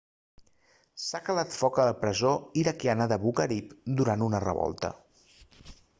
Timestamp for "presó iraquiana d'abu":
1.99-3.35